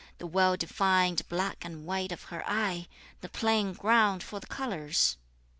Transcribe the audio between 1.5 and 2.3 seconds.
and white of